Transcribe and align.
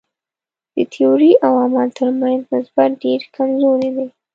د 0.75 0.75
تیورۍ 0.93 1.31
او 1.45 1.53
عمل 1.65 1.87
تر 1.99 2.09
منځ 2.21 2.41
نسبت 2.53 2.89
ډېر 3.03 3.21
کمزوری 3.35 3.89
دی. 3.95 4.07